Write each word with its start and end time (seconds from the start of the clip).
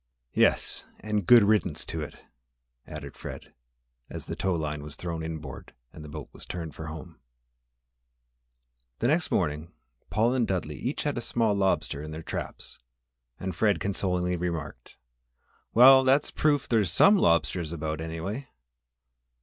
"Yes, 0.33 0.83
and 1.01 1.27
good 1.27 1.43
riddance 1.43 1.85
to 1.85 2.01
it!" 2.01 2.23
added 2.87 3.15
Fred, 3.15 3.53
as 4.09 4.25
the 4.25 4.35
tow 4.35 4.55
line 4.55 4.81
was 4.81 4.95
thrown 4.95 5.21
inboard 5.21 5.75
and 5.93 6.03
the 6.03 6.09
boat 6.09 6.27
was 6.33 6.43
turned 6.43 6.73
for 6.73 6.87
home. 6.87 7.19
The 8.97 9.07
next 9.09 9.29
morning 9.29 9.71
Paul 10.09 10.33
and 10.33 10.47
Dudley 10.47 10.73
each 10.79 11.03
had 11.03 11.19
a 11.19 11.21
small 11.21 11.53
lobster 11.53 12.01
in 12.01 12.09
their 12.09 12.23
traps 12.23 12.79
and 13.39 13.55
Fred 13.55 13.79
consolingly 13.79 14.35
remarked, 14.37 14.97
"Well, 15.71 16.03
that's 16.03 16.31
proof 16.31 16.67
there's 16.67 16.91
some 16.91 17.15
lobsters 17.19 17.71
about, 17.71 18.01
anyway." 18.01 18.47